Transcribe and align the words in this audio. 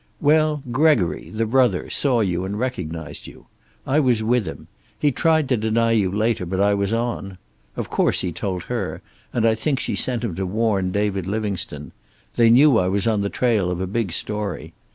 "Well, 0.19 0.63
Gregory, 0.71 1.29
the 1.29 1.45
brother, 1.45 1.87
saw 1.91 2.21
you 2.21 2.43
and 2.43 2.57
recognized 2.59 3.27
you. 3.27 3.45
I 3.85 3.99
was 3.99 4.23
with 4.23 4.47
him. 4.47 4.67
He 4.97 5.11
tried 5.11 5.47
to 5.49 5.57
deny 5.57 5.91
you 5.91 6.09
later, 6.11 6.43
but 6.43 6.59
I 6.59 6.73
was 6.73 6.91
on. 6.91 7.37
Of 7.75 7.91
course 7.91 8.21
he 8.21 8.31
told 8.31 8.63
her, 8.63 9.03
and 9.31 9.45
I 9.47 9.53
think 9.53 9.79
she 9.79 9.93
sent 9.95 10.23
him 10.23 10.33
to 10.37 10.45
warn 10.47 10.91
David 10.91 11.27
Livingstone. 11.27 11.91
They 12.35 12.49
knew 12.49 12.79
I 12.79 12.87
was 12.87 13.05
on 13.05 13.21
the 13.21 13.29
trail 13.29 13.69
of 13.69 13.79
a 13.79 13.85
big 13.85 14.11
story. 14.11 14.73